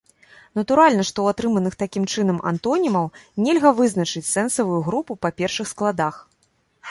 Натуральна, 0.59 1.03
што 1.09 1.17
ў 1.23 1.27
атрыманых 1.35 1.73
такім 1.81 2.07
чынам 2.15 2.39
антонімаў 2.53 3.05
нельга 3.47 3.73
вызначыць 3.79 4.29
сэнсавую 4.35 4.79
групу 4.89 5.19
па 5.27 5.31
першых 5.43 5.67
складах. 5.73 6.15